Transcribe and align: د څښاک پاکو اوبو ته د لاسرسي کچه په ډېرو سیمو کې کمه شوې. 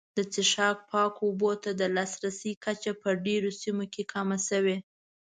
د 0.17 0.19
څښاک 0.33 0.77
پاکو 0.89 1.21
اوبو 1.27 1.51
ته 1.63 1.71
د 1.79 1.81
لاسرسي 1.95 2.51
کچه 2.63 2.91
په 3.01 3.09
ډېرو 3.25 3.49
سیمو 3.61 3.85
کې 3.93 4.03
کمه 4.13 4.37
شوې. 4.47 4.77